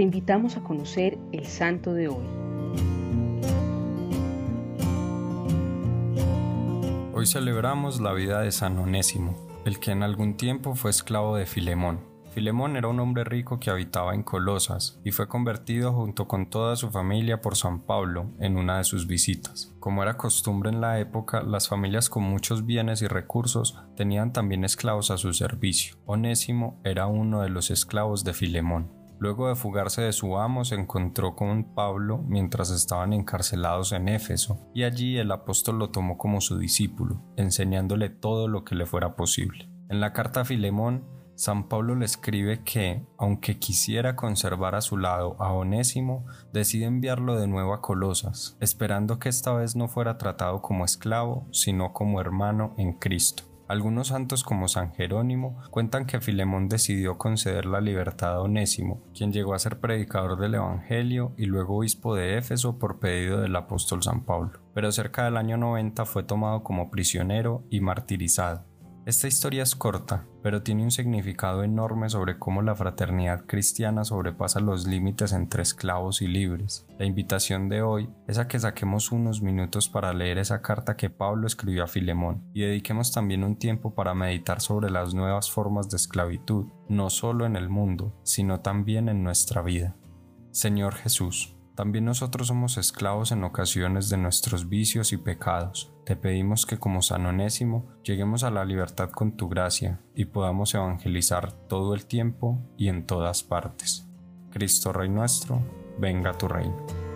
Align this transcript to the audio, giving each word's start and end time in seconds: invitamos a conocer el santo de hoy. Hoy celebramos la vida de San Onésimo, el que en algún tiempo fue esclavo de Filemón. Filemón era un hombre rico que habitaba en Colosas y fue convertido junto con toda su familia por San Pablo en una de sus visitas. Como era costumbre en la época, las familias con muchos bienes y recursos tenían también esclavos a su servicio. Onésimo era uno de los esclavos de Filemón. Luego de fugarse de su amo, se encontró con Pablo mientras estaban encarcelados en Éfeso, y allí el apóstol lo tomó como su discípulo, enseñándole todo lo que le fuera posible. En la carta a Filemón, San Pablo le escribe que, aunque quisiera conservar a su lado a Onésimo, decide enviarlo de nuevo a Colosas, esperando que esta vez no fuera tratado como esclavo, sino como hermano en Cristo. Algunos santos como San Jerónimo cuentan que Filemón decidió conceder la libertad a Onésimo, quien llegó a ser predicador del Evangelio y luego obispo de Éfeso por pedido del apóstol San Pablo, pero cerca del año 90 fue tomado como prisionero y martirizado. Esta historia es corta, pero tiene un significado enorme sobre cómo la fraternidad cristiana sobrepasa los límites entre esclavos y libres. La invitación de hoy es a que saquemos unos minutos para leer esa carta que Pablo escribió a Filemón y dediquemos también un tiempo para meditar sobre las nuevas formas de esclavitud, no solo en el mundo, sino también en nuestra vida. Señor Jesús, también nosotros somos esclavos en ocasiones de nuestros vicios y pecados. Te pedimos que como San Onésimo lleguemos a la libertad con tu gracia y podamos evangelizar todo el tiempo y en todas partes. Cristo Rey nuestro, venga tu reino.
invitamos 0.00 0.56
a 0.56 0.62
conocer 0.62 1.18
el 1.32 1.46
santo 1.46 1.92
de 1.92 2.08
hoy. 2.08 2.24
Hoy 7.14 7.26
celebramos 7.26 8.00
la 8.00 8.12
vida 8.12 8.40
de 8.42 8.52
San 8.52 8.78
Onésimo, 8.78 9.34
el 9.64 9.80
que 9.80 9.90
en 9.90 10.04
algún 10.04 10.36
tiempo 10.36 10.76
fue 10.76 10.90
esclavo 10.90 11.36
de 11.36 11.46
Filemón. 11.46 11.98
Filemón 12.32 12.76
era 12.76 12.86
un 12.86 13.00
hombre 13.00 13.24
rico 13.24 13.58
que 13.58 13.70
habitaba 13.70 14.14
en 14.14 14.22
Colosas 14.22 15.00
y 15.04 15.10
fue 15.10 15.26
convertido 15.26 15.92
junto 15.92 16.28
con 16.28 16.48
toda 16.48 16.76
su 16.76 16.90
familia 16.90 17.40
por 17.40 17.56
San 17.56 17.80
Pablo 17.80 18.30
en 18.38 18.56
una 18.56 18.78
de 18.78 18.84
sus 18.84 19.08
visitas. 19.08 19.74
Como 19.80 20.04
era 20.04 20.16
costumbre 20.16 20.70
en 20.70 20.80
la 20.80 21.00
época, 21.00 21.42
las 21.42 21.68
familias 21.68 22.08
con 22.08 22.22
muchos 22.22 22.64
bienes 22.64 23.02
y 23.02 23.08
recursos 23.08 23.76
tenían 23.96 24.32
también 24.32 24.62
esclavos 24.62 25.10
a 25.10 25.18
su 25.18 25.32
servicio. 25.34 25.96
Onésimo 26.06 26.80
era 26.84 27.08
uno 27.08 27.42
de 27.42 27.48
los 27.48 27.72
esclavos 27.72 28.22
de 28.22 28.34
Filemón. 28.34 28.97
Luego 29.20 29.48
de 29.48 29.56
fugarse 29.56 30.02
de 30.02 30.12
su 30.12 30.38
amo, 30.38 30.64
se 30.64 30.76
encontró 30.76 31.34
con 31.34 31.74
Pablo 31.74 32.18
mientras 32.26 32.70
estaban 32.70 33.12
encarcelados 33.12 33.92
en 33.92 34.08
Éfeso, 34.08 34.70
y 34.74 34.84
allí 34.84 35.18
el 35.18 35.32
apóstol 35.32 35.78
lo 35.78 35.90
tomó 35.90 36.18
como 36.18 36.40
su 36.40 36.58
discípulo, 36.58 37.22
enseñándole 37.36 38.10
todo 38.10 38.46
lo 38.46 38.64
que 38.64 38.74
le 38.74 38.86
fuera 38.86 39.16
posible. 39.16 39.68
En 39.88 40.00
la 40.00 40.12
carta 40.12 40.42
a 40.42 40.44
Filemón, 40.44 41.04
San 41.38 41.68
Pablo 41.68 41.94
le 41.94 42.04
escribe 42.04 42.64
que, 42.64 43.06
aunque 43.16 43.60
quisiera 43.60 44.16
conservar 44.16 44.74
a 44.74 44.80
su 44.80 44.96
lado 44.96 45.36
a 45.40 45.52
Onésimo, 45.52 46.26
decide 46.52 46.86
enviarlo 46.86 47.36
de 47.36 47.46
nuevo 47.46 47.74
a 47.74 47.80
Colosas, 47.80 48.56
esperando 48.60 49.20
que 49.20 49.28
esta 49.28 49.52
vez 49.52 49.76
no 49.76 49.86
fuera 49.86 50.18
tratado 50.18 50.62
como 50.62 50.84
esclavo, 50.84 51.46
sino 51.52 51.92
como 51.92 52.20
hermano 52.20 52.74
en 52.76 52.92
Cristo. 52.94 53.44
Algunos 53.68 54.08
santos 54.08 54.44
como 54.44 54.66
San 54.66 54.94
Jerónimo 54.94 55.60
cuentan 55.70 56.06
que 56.06 56.22
Filemón 56.22 56.70
decidió 56.70 57.18
conceder 57.18 57.66
la 57.66 57.82
libertad 57.82 58.36
a 58.36 58.40
Onésimo, 58.40 59.02
quien 59.14 59.30
llegó 59.30 59.52
a 59.52 59.58
ser 59.58 59.78
predicador 59.78 60.38
del 60.38 60.54
Evangelio 60.54 61.34
y 61.36 61.44
luego 61.44 61.76
obispo 61.76 62.14
de 62.14 62.38
Éfeso 62.38 62.78
por 62.78 62.98
pedido 62.98 63.42
del 63.42 63.54
apóstol 63.54 64.02
San 64.02 64.24
Pablo, 64.24 64.60
pero 64.72 64.90
cerca 64.90 65.26
del 65.26 65.36
año 65.36 65.58
90 65.58 66.06
fue 66.06 66.22
tomado 66.22 66.64
como 66.64 66.90
prisionero 66.90 67.62
y 67.68 67.80
martirizado. 67.80 68.64
Esta 69.08 69.26
historia 69.26 69.62
es 69.62 69.74
corta, 69.74 70.26
pero 70.42 70.62
tiene 70.62 70.82
un 70.82 70.90
significado 70.90 71.62
enorme 71.64 72.10
sobre 72.10 72.38
cómo 72.38 72.60
la 72.60 72.74
fraternidad 72.74 73.46
cristiana 73.46 74.04
sobrepasa 74.04 74.60
los 74.60 74.86
límites 74.86 75.32
entre 75.32 75.62
esclavos 75.62 76.20
y 76.20 76.28
libres. 76.28 76.84
La 76.98 77.06
invitación 77.06 77.70
de 77.70 77.80
hoy 77.80 78.10
es 78.26 78.36
a 78.36 78.48
que 78.48 78.58
saquemos 78.58 79.10
unos 79.10 79.40
minutos 79.40 79.88
para 79.88 80.12
leer 80.12 80.36
esa 80.36 80.60
carta 80.60 80.98
que 80.98 81.08
Pablo 81.08 81.46
escribió 81.46 81.84
a 81.84 81.86
Filemón 81.86 82.50
y 82.52 82.60
dediquemos 82.60 83.10
también 83.10 83.44
un 83.44 83.56
tiempo 83.56 83.94
para 83.94 84.12
meditar 84.12 84.60
sobre 84.60 84.90
las 84.90 85.14
nuevas 85.14 85.50
formas 85.50 85.88
de 85.88 85.96
esclavitud, 85.96 86.66
no 86.90 87.08
solo 87.08 87.46
en 87.46 87.56
el 87.56 87.70
mundo, 87.70 88.14
sino 88.24 88.60
también 88.60 89.08
en 89.08 89.24
nuestra 89.24 89.62
vida. 89.62 89.96
Señor 90.50 90.94
Jesús, 90.96 91.56
también 91.78 92.06
nosotros 92.06 92.48
somos 92.48 92.76
esclavos 92.76 93.30
en 93.30 93.44
ocasiones 93.44 94.08
de 94.08 94.16
nuestros 94.16 94.68
vicios 94.68 95.12
y 95.12 95.16
pecados. 95.16 95.92
Te 96.04 96.16
pedimos 96.16 96.66
que 96.66 96.76
como 96.76 97.02
San 97.02 97.24
Onésimo 97.24 97.86
lleguemos 98.02 98.42
a 98.42 98.50
la 98.50 98.64
libertad 98.64 99.10
con 99.10 99.36
tu 99.36 99.48
gracia 99.48 100.00
y 100.12 100.24
podamos 100.24 100.74
evangelizar 100.74 101.52
todo 101.52 101.94
el 101.94 102.06
tiempo 102.06 102.58
y 102.76 102.88
en 102.88 103.06
todas 103.06 103.44
partes. 103.44 104.08
Cristo 104.50 104.92
Rey 104.92 105.08
nuestro, 105.08 105.62
venga 106.00 106.32
tu 106.32 106.48
reino. 106.48 107.07